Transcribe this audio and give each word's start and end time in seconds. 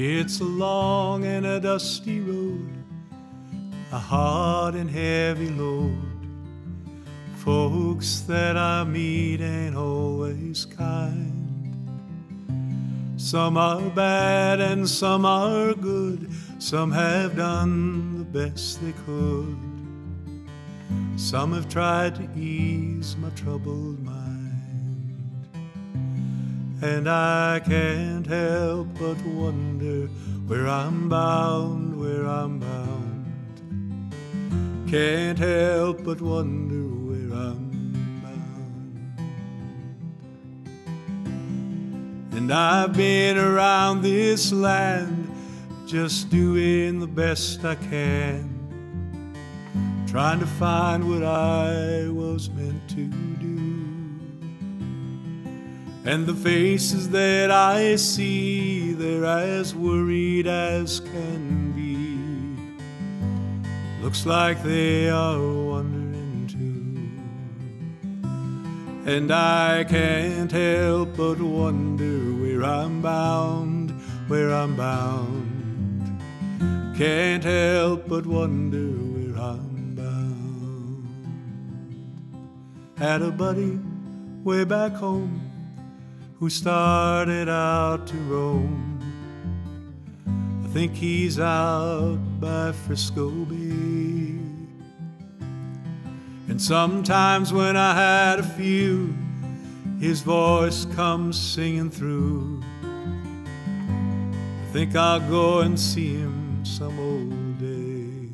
It's 0.00 0.38
a 0.38 0.44
long 0.44 1.24
and 1.24 1.44
a 1.44 1.58
dusty 1.58 2.20
road, 2.20 2.70
a 3.90 3.98
hard 3.98 4.76
and 4.76 4.88
heavy 4.88 5.50
load. 5.50 5.98
Folks 7.38 8.20
that 8.20 8.56
I 8.56 8.84
meet 8.84 9.40
ain't 9.40 9.74
always 9.74 10.66
kind. 10.66 11.90
Some 13.16 13.56
are 13.56 13.90
bad 13.90 14.60
and 14.60 14.88
some 14.88 15.26
are 15.26 15.74
good. 15.74 16.30
Some 16.60 16.92
have 16.92 17.34
done 17.36 18.18
the 18.18 18.24
best 18.24 18.80
they 18.80 18.92
could. 19.04 19.58
Some 21.16 21.52
have 21.54 21.68
tried 21.68 22.14
to 22.14 22.28
ease 22.38 23.16
my 23.16 23.30
troubled 23.30 23.98
mind. 24.04 24.27
And 26.80 27.08
I 27.08 27.60
can't 27.60 28.26
help 28.26 28.88
but 28.98 29.20
wonder 29.24 30.06
where 30.46 30.68
I'm 30.68 31.08
bound, 31.08 32.00
where 32.00 32.26
I'm 32.26 32.60
bound. 32.60 34.12
Can't 34.88 35.38
help 35.38 36.04
but 36.04 36.20
wonder 36.20 36.84
where 37.08 37.38
I'm 37.38 38.20
bound. 38.22 39.18
And 42.32 42.52
I've 42.52 42.92
been 42.92 43.36
around 43.36 44.02
this 44.02 44.52
land 44.52 45.30
just 45.86 46.30
doing 46.30 47.00
the 47.00 47.06
best 47.06 47.64
I 47.64 47.74
can 47.74 48.58
trying 50.08 50.40
to 50.40 50.46
find 50.46 51.06
what 51.06 51.22
I 51.22 52.08
was 52.08 52.48
meant 52.48 52.88
to 52.88 53.06
do. 53.06 53.97
And 56.08 56.24
the 56.24 56.32
faces 56.32 57.10
that 57.10 57.50
I 57.50 57.96
see, 57.96 58.94
they're 58.94 59.26
as 59.26 59.74
worried 59.74 60.46
as 60.46 61.00
can 61.00 61.72
be. 61.72 62.08
Looks 64.02 64.24
like 64.24 64.62
they 64.62 65.10
are 65.10 65.38
wondering 65.38 66.46
too. 66.48 66.96
And 69.04 69.30
I 69.30 69.84
can't 69.84 70.50
help 70.50 71.14
but 71.14 71.42
wonder 71.42 72.32
where 72.40 72.64
I'm 72.64 73.02
bound, 73.02 73.90
where 74.28 74.50
I'm 74.50 74.76
bound. 74.76 76.22
Can't 76.96 77.44
help 77.44 78.08
but 78.08 78.24
wonder 78.24 78.88
where 79.12 79.36
I'm 79.38 79.94
bound. 79.94 81.04
Had 82.96 83.20
a 83.20 83.30
buddy 83.30 83.78
way 84.42 84.64
back 84.64 84.94
home 84.94 85.48
who 86.38 86.48
started 86.48 87.48
out 87.48 88.06
to 88.06 88.16
roam. 88.28 89.00
I 90.64 90.68
think 90.68 90.94
he's 90.94 91.40
out 91.40 92.18
by 92.38 92.70
Frisco 92.70 93.28
Bay. 93.30 94.38
And 96.48 96.62
sometimes 96.62 97.52
when 97.52 97.76
I 97.76 97.92
had 97.94 98.38
a 98.38 98.44
few, 98.44 99.14
his 100.00 100.22
voice 100.22 100.84
comes 100.84 101.36
singing 101.36 101.90
through. 101.90 102.62
I 102.84 104.72
think 104.72 104.94
I'll 104.94 105.28
go 105.28 105.60
and 105.60 105.78
see 105.78 106.14
him 106.14 106.64
some 106.64 106.98
old 107.00 107.58
day. 107.58 108.28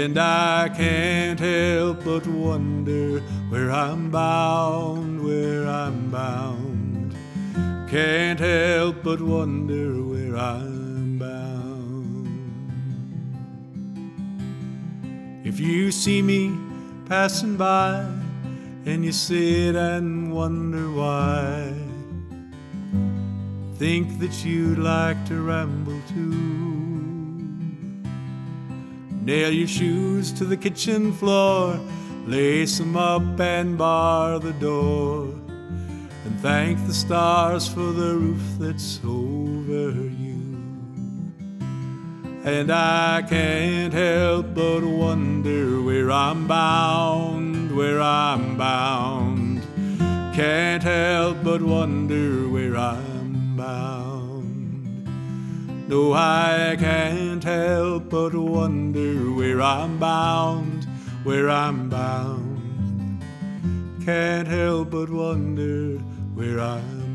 And 0.00 0.18
I 0.18 0.70
can't 0.74 1.38
help 1.38 2.04
but 2.04 2.26
wonder 2.26 3.20
where 3.50 3.70
I'm 3.70 4.10
bound, 4.10 5.17
where 5.28 5.68
I'm 5.68 6.10
bound. 6.10 7.14
Can't 7.90 8.40
help 8.40 9.02
but 9.02 9.20
wonder 9.20 10.02
where 10.02 10.36
I'm 10.38 11.18
bound. 11.18 12.28
If 15.44 15.60
you 15.60 15.92
see 15.92 16.22
me 16.22 16.56
passing 17.06 17.56
by 17.58 18.06
and 18.86 19.04
you 19.04 19.12
sit 19.12 19.76
and 19.76 20.32
wonder 20.32 20.90
why, 20.90 21.74
think 23.74 24.18
that 24.20 24.34
you'd 24.46 24.78
like 24.78 25.20
to 25.26 25.42
ramble 25.42 26.00
too. 26.08 26.38
Nail 29.28 29.52
your 29.52 29.68
shoes 29.68 30.32
to 30.32 30.44
the 30.46 30.56
kitchen 30.56 31.12
floor, 31.12 31.78
lace 32.28 32.78
'em 32.80 32.96
up 32.96 33.40
and 33.40 33.78
bar 33.78 34.38
the 34.38 34.52
door. 34.52 35.28
And 36.24 36.38
thank 36.40 36.86
the 36.86 36.92
stars 36.92 37.66
for 37.66 37.92
the 37.92 38.14
roof 38.14 38.46
that's 38.58 39.00
over 39.04 39.92
you. 40.24 40.42
And 42.44 42.70
I 42.70 43.22
can't 43.22 43.94
help 43.94 44.54
but 44.54 44.84
wonder 44.84 45.82
where 45.82 46.10
I'm 46.10 46.46
bound, 46.46 47.74
where 47.74 48.00
I'm 48.00 48.56
bound. 48.56 49.62
Can't 50.34 50.82
help 50.82 51.38
but 51.42 51.62
wonder 51.62 52.48
where 52.48 52.76
I'm 52.76 53.56
bound. 53.56 55.08
No, 55.88 56.12
I 56.12 56.76
can't 56.78 57.42
help 57.42 58.10
but 58.10 58.34
wonder 58.34 59.32
where 59.32 59.62
I'm 59.62 59.98
bound, 59.98 60.86
where 61.28 61.50
I'm 61.50 61.90
bound. 61.90 63.22
Can't 64.02 64.48
help 64.48 64.92
but 64.92 65.10
wonder 65.10 65.98
where 66.32 66.58
I'm 66.58 67.07